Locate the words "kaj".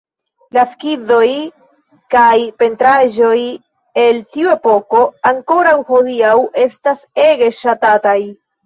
2.15-2.33